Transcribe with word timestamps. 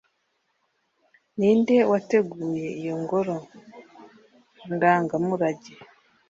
ninde 1.37 1.75
wateguye 1.91 2.67
iyo 2.79 2.95
ngoro 3.01 3.35
ndangamurage 4.73 5.73